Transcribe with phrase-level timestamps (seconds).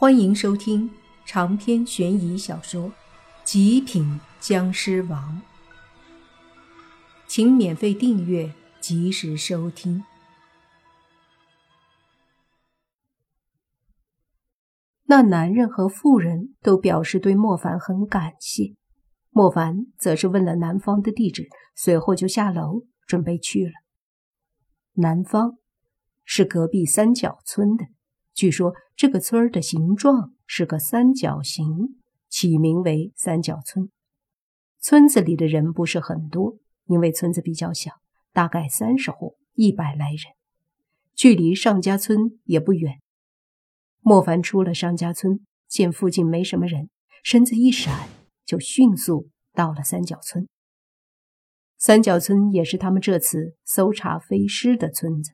[0.00, 0.88] 欢迎收听
[1.26, 2.84] 长篇悬疑小说
[3.42, 5.42] 《极品僵尸王》，
[7.26, 10.04] 请免费订阅，及时收听。
[15.06, 18.76] 那男人和妇人都表示对莫凡很感谢，
[19.30, 23.72] 莫凡则是问了男方的地址，随后就下楼准备去了。
[24.92, 25.58] 南方
[26.24, 27.84] 是隔壁三角村的。
[28.38, 31.96] 据说这个村儿的形状是个三角形，
[32.28, 33.90] 起名为三角村。
[34.78, 36.56] 村子里的人不是很多，
[36.86, 37.94] 因为村子比较小，
[38.32, 40.36] 大概三十户，一百来人，
[41.16, 43.00] 距离上家村也不远。
[44.02, 46.90] 莫凡出了尚家村，见附近没什么人，
[47.24, 48.08] 身子一闪，
[48.46, 50.46] 就迅速到了三角村。
[51.76, 55.32] 三角村也是他们这次搜查飞尸的村子，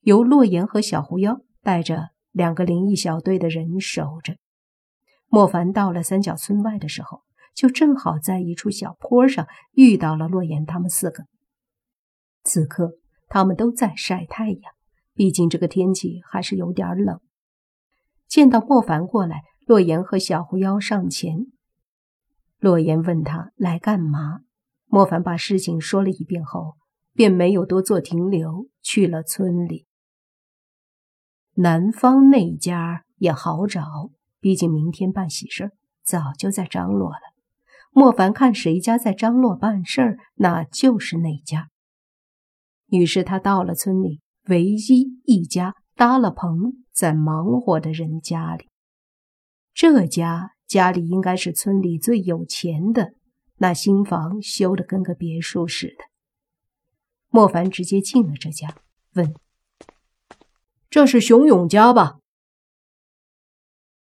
[0.00, 2.08] 由洛言和小狐妖带着。
[2.32, 4.36] 两个灵异小队的人守着。
[5.28, 7.22] 莫凡到了三角村外的时候，
[7.54, 11.24] 就正好在一处小坡上遇到了洛言他们四个。
[12.44, 12.98] 此刻
[13.28, 14.72] 他们都在晒太阳，
[15.14, 17.20] 毕竟这个天气还是有点冷。
[18.26, 21.46] 见到莫凡过来，洛言和小狐妖上前。
[22.58, 24.40] 洛言问他来干嘛，
[24.86, 26.76] 莫凡把事情说了一遍后，
[27.14, 29.86] 便没有多做停留，去了村里。
[31.54, 35.72] 南方那家也好找，毕竟明天办喜事
[36.02, 37.20] 早就在张罗了。
[37.90, 41.68] 莫凡看谁家在张罗办事儿，那就是那家。
[42.86, 48.68] 于是他到了村里唯一一家搭了棚在忙活的人家里。
[49.74, 53.12] 这家家里应该是村里最有钱的，
[53.58, 56.04] 那新房修得跟个别墅似的。
[57.28, 58.74] 莫凡直接进了这家，
[59.14, 59.34] 问。
[60.92, 62.18] 这是熊勇家吧？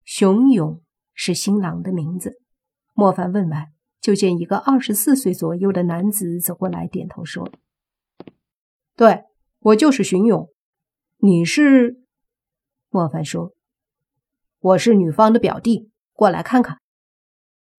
[0.05, 0.83] 熊勇
[1.15, 2.39] 是新郎的名字。
[2.93, 7.51] 莫凡问完，就见一个二十四岁左右的男子走过来，点头说
[8.95, 9.25] ：“对
[9.61, 10.51] 我就是熊勇。
[11.17, 11.97] 你是？”
[12.93, 13.55] 莫凡说
[14.61, 16.79] ：“我是女方的表弟，过来看看。”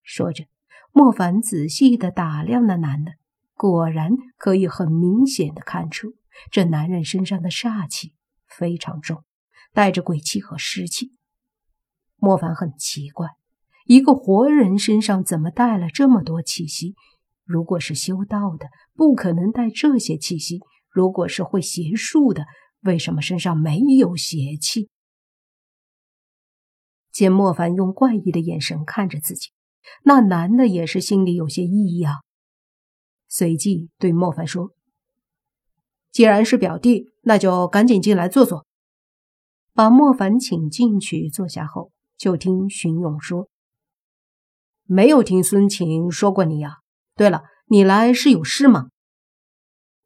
[0.02, 0.46] 说着，
[0.92, 3.12] 莫凡仔细的打量那男的，
[3.54, 6.16] 果然可以很明显的看出
[6.50, 8.16] 这男人身上的煞气。
[8.58, 9.24] 非常重，
[9.74, 11.12] 带着鬼气和湿气。
[12.16, 13.28] 莫凡很奇怪，
[13.86, 16.96] 一个活人身上怎么带了这么多气息？
[17.46, 20.58] 如果是修道的，不可能带这些气息；
[20.90, 22.46] 如果是会邪术的，
[22.82, 24.90] 为什么身上没有邪气？
[27.12, 29.52] 见莫凡用怪异的眼神看着自己，
[30.04, 32.24] 那男的也是心里有些异样，
[33.28, 34.77] 随即对莫凡说。
[36.18, 38.66] 既然是表弟，那就赶紧进来坐坐。
[39.74, 43.50] 把莫凡请进去坐下后，就听荀勇说
[44.86, 46.78] ：“没有听孙晴说过你呀？
[47.16, 48.90] 对了，你来是有事吗？”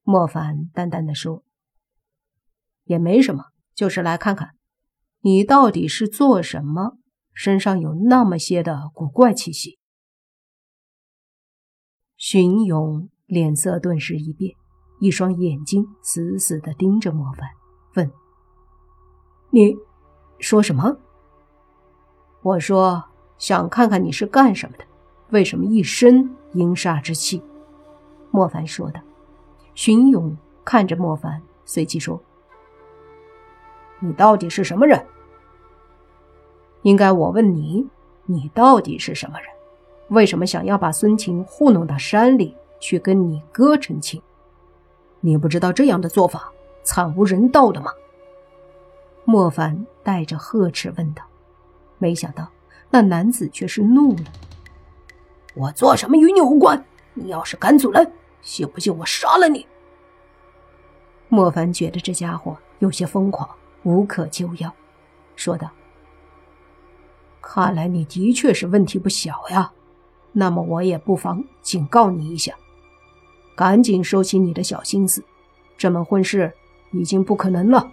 [0.03, 1.45] 莫凡淡淡的说
[2.83, 4.55] ：“也没什么，就是来看看
[5.22, 6.97] 你到底是做什么，
[7.33, 9.79] 身上有那么些的古怪气息。”
[12.19, 14.60] 荀勇脸色顿时一变。
[15.01, 17.50] 一双眼睛死死的盯着莫凡，
[17.95, 18.12] 问
[19.50, 19.75] ：“你
[20.38, 20.95] 说什么？”
[22.44, 23.03] 我说
[23.40, 24.84] ：“想看看你是干什么的，
[25.31, 27.41] 为什么一身阴煞之气？”
[28.29, 29.01] 莫凡说道。
[29.73, 32.22] 荀勇看着莫凡，随即说
[34.00, 35.03] ：“你到底是什么人？
[36.84, 37.90] 应该我问你，
[38.28, 39.50] 你到底是什么人？
[40.09, 44.22] 为什么想要把孙晴糊弄到山里去跟你哥成亲？”
[45.22, 46.52] 你不知道这样的做法
[46.84, 47.92] 惨无人道的吗？
[49.24, 51.24] 莫凡带着呵斥问道。
[52.00, 52.50] 没想到
[52.90, 54.24] 那男子却是怒了
[55.54, 56.84] ：“我做什么与你无关！
[57.14, 58.12] 你要是敢阻拦，
[58.42, 59.68] 信不信我杀了你？”
[61.30, 63.48] 莫凡觉得这家伙有些疯狂，
[63.84, 64.74] 无可救药，
[65.36, 65.70] 说道
[67.40, 69.72] ：“看来你的确是问题不小呀，
[70.32, 72.56] 那么我也不妨警告你一下。”
[73.56, 75.24] 赶紧收起你的小心思，
[75.78, 76.52] 这门婚事
[76.92, 77.92] 已经不可能了。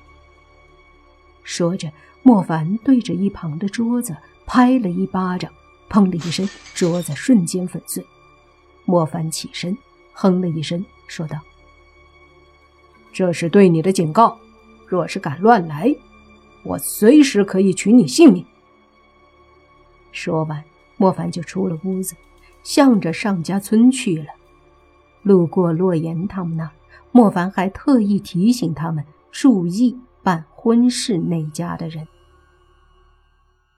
[1.43, 1.91] 说着，
[2.23, 4.17] 莫凡对着一旁的桌子
[4.47, 5.51] 拍了一巴掌，
[5.89, 8.05] 砰的一声，桌子瞬间粉碎。
[8.85, 9.77] 莫凡起身，
[10.13, 11.39] 哼了一声，说道
[13.13, 14.39] ：“这是对你的警告，
[14.87, 15.95] 若是敢乱来，
[16.63, 18.45] 我随时可以取你性命。”
[20.13, 20.65] 说完，
[20.97, 22.15] 莫凡就出了屋子，
[22.63, 24.27] 向着上家村去了。
[25.23, 26.73] 路过洛言他们那，
[27.13, 32.07] 莫凡还特意提醒他们注意办婚事那家的人。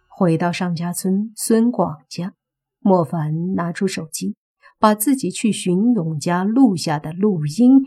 [0.08, 2.34] 回到尚家村孙广家，
[2.78, 4.36] 莫凡拿出手机，
[4.78, 7.84] 把自己去荀勇家录下的录音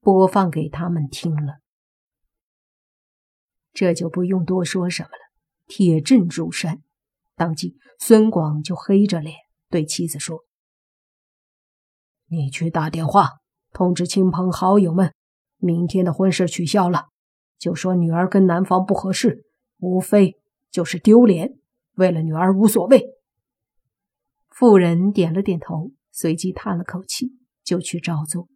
[0.00, 1.58] 播放给他们听了。
[3.72, 5.32] 这就不用多说什么了，
[5.66, 6.82] 铁证如山。
[7.34, 9.34] 当即，孙广就黑着脸
[9.68, 10.44] 对妻子说
[12.28, 13.38] ：“你去打电话
[13.72, 15.12] 通知亲朋好友们，
[15.58, 17.06] 明天的婚事取消了，
[17.58, 19.44] 就说女儿跟男方不合适，
[19.78, 20.36] 无非
[20.70, 21.58] 就是丢脸。
[21.94, 23.14] 为了女儿无所谓。”
[24.50, 28.48] 妇人点了点头，随即叹了口气，就去照做。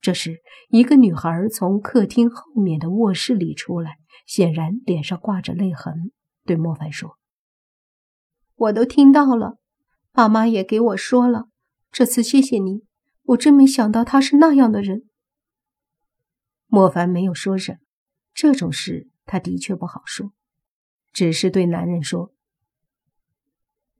[0.00, 6.12] 这时，一个女孩从客厅后面的卧室里出来，显然脸上挂着泪痕，
[6.44, 7.16] 对莫凡说。
[8.56, 9.58] 我都听到了，
[10.12, 11.48] 爸妈也给我说了。
[11.90, 12.82] 这次谢谢你，
[13.24, 15.08] 我真没想到他是那样的人。
[16.66, 17.78] 莫凡没有说什么，
[18.34, 20.32] 这种事他的确不好说，
[21.12, 22.32] 只是对男人说：“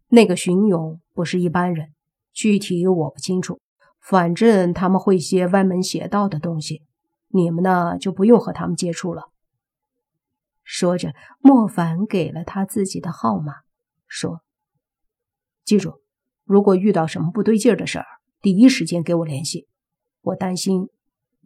[0.09, 1.95] 那个荀勇不是一般人，
[2.33, 3.61] 具体我不清楚，
[4.01, 6.83] 反正他们会些歪门邪道的东西，
[7.29, 9.31] 你们呢就不用和他们接触了。”
[10.65, 13.63] 说着，莫凡给了他自己的号码，
[14.07, 14.43] 说。
[15.65, 16.03] 记住，
[16.45, 18.07] 如果遇到什么不对劲的事儿，
[18.45, 19.69] 第一时间给我联系。
[20.21, 20.91] 我担心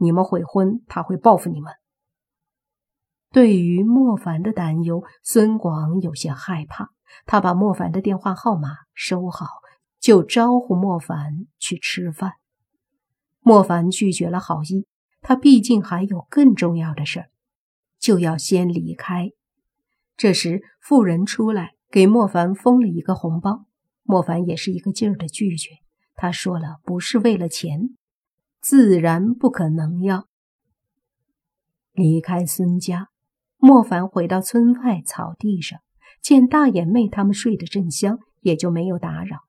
[0.01, 1.73] 你们悔婚，他会报复你们。
[3.31, 6.91] 对于莫凡的担忧，孙广有些害怕。
[7.25, 9.47] 他把莫凡的电话号码收好，
[10.01, 12.33] 就招呼莫凡去吃饭。
[13.43, 14.89] 莫凡拒绝了好意，
[15.21, 17.31] 他毕竟还有更重要的事儿，
[18.01, 19.31] 就要先离开。
[20.17, 23.67] 这时，妇人出来给莫凡封了一个红包。
[24.03, 25.71] 莫凡也是一个劲儿的拒绝。
[26.21, 27.97] 他说了，不是为了钱，
[28.61, 30.27] 自然不可能要。
[31.93, 33.11] 离开孙家，
[33.57, 35.79] 莫凡回到村外草地上，
[36.21, 39.43] 见大眼妹他们睡得正香，也就没有打扰。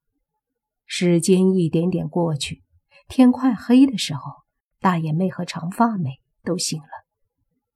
[0.86, 2.62] 时间一点点过去，
[3.08, 4.22] 天快黑的时候，
[4.80, 7.08] 大眼妹和长发妹都醒了，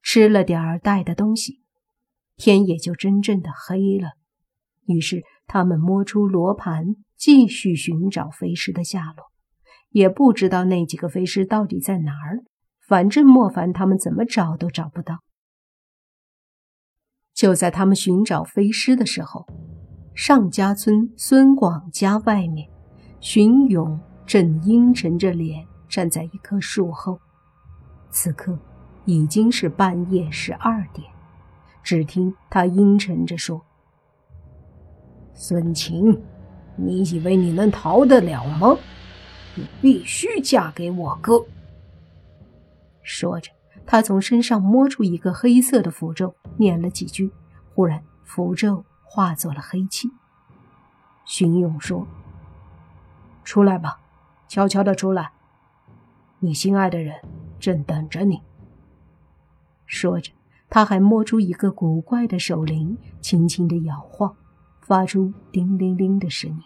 [0.02, 1.60] 吃了点儿带的东西，
[2.36, 4.12] 天也就真正的黑了。
[4.86, 5.24] 于是。
[5.46, 9.30] 他们摸出罗盘，继续寻找飞尸的下落，
[9.90, 12.44] 也不知道那几个飞尸到底在哪儿。
[12.86, 15.20] 反正莫凡他们怎么找都找不到。
[17.32, 19.46] 就在他们寻找飞尸的时候，
[20.14, 22.68] 上家村孙广家外面，
[23.20, 27.18] 荀勇正阴沉着脸站在一棵树后。
[28.10, 28.58] 此刻
[29.06, 31.10] 已经是半夜十二点，
[31.82, 33.64] 只听他阴沉着说。
[35.34, 36.22] 孙晴，
[36.76, 38.76] 你以为你能逃得了吗？
[39.56, 41.44] 你必须嫁给我哥。
[43.02, 43.50] 说着，
[43.84, 47.30] 他从身上摸出一个黑色的符咒，念了几句，
[47.74, 50.08] 忽然符咒化作了黑气。
[51.24, 52.06] 荀勇说
[53.44, 54.00] ：“出来吧，
[54.48, 55.32] 悄悄的出来，
[56.38, 57.20] 你心爱的人
[57.58, 58.40] 正等着你。”
[59.86, 60.32] 说着，
[60.70, 64.34] 他还摸出一个古怪的手铃，轻轻的摇晃。
[64.86, 66.62] 发出叮铃铃的声音，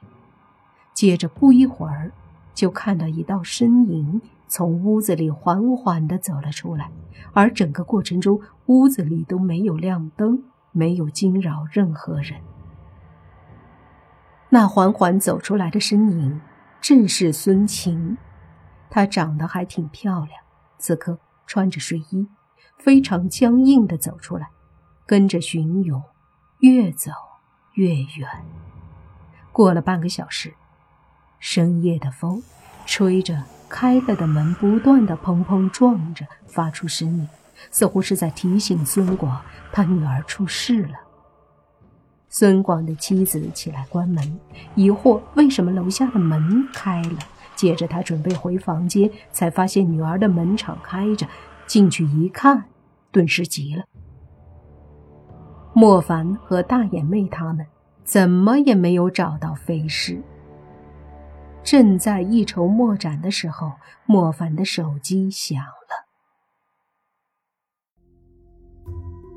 [0.93, 2.13] 接着不一会儿，
[2.53, 6.91] 就看到一道身影从屋子里缓缓地走了出来，
[7.33, 10.43] 而整个过程中，屋子里都没有亮灯，
[10.73, 12.41] 没有惊扰任何人。
[14.51, 16.41] 那缓缓走出来的身影
[16.81, 18.19] 正是孙晴，
[18.91, 20.33] 她长得还挺漂亮，
[20.79, 22.27] 此刻穿着睡衣，
[22.79, 24.49] 非常僵硬地走出来，
[25.07, 26.03] 跟着荀勇
[26.59, 27.13] 越走。
[27.79, 28.29] 越远。
[29.53, 30.53] 过了半个小时，
[31.39, 32.43] 深夜的风
[32.87, 37.29] 吹着开了的门，不断的砰砰撞着，发出声音，
[37.71, 39.41] 似乎是在提醒孙广
[39.73, 40.99] 他女儿出事了。
[42.29, 44.41] 孙广的妻子起来关门，
[44.75, 47.19] 疑惑为什么楼下的门开了。
[47.55, 51.29] 接着他准备回房间，才发现女儿的门敞开着，
[51.67, 52.65] 进去一看，
[53.13, 53.85] 顿时急了。
[55.81, 57.65] 莫凡和大眼妹他们
[58.03, 60.21] 怎么也没有找到飞尸。
[61.63, 63.71] 正在一筹莫展的时候，
[64.05, 65.71] 莫凡的手机响了。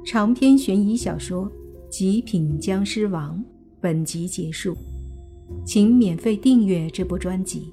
[0.03, 1.45] 长篇悬疑小说
[1.91, 3.37] 《极品僵尸王》
[3.79, 4.75] 本集结束，
[5.63, 7.71] 请免费订阅这部专辑，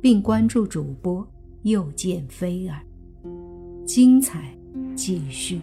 [0.00, 1.28] 并关注主播
[1.64, 2.80] 又见菲儿，
[3.84, 4.56] 精彩
[4.94, 5.60] 继续。